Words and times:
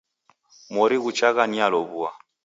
Mori 0.73 0.97
ghuchagha 1.03 1.43
nialow'ua. 1.51 2.09